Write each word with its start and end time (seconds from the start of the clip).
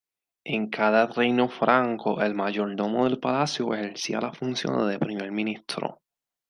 En 0.53 0.63
cada 0.75 1.05
reino 1.05 1.47
franco, 1.57 2.15
el 2.23 2.33
mayordomo 2.33 3.07
de 3.07 3.17
palacio 3.17 3.71
ejercía 3.75 4.19
las 4.19 4.35
funciones 4.35 4.87
de 4.87 4.97
primer 4.97 5.31
ministro. 5.31 6.01